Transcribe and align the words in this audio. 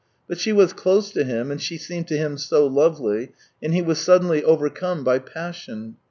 But 0.27 0.39
she 0.39 0.51
was 0.51 0.73
close 0.73 1.11
to 1.11 1.23
him, 1.23 1.51
and 1.51 1.61
she 1.61 1.77
seemed 1.77 2.07
to 2.07 2.17
him 2.17 2.35
so 2.39 2.65
lovely, 2.65 3.33
and 3.61 3.71
he 3.71 3.83
was 3.83 3.99
suddenly 3.99 4.43
overcome 4.43 5.03
by 5.03 5.19
passion. 5.19 5.97